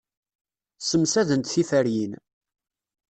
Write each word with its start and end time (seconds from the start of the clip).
Ssemsadent 0.79 1.49
tiferyin. 1.53 2.13